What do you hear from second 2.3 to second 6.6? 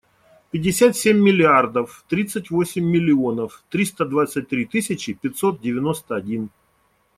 восемь миллионов триста двадцать три тысячи пятьсот девяносто один.